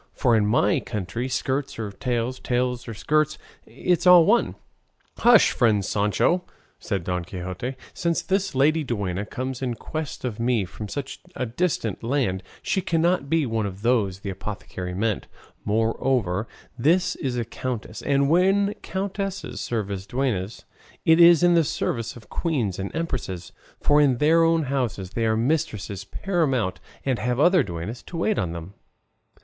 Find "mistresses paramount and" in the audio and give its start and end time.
25.37-27.19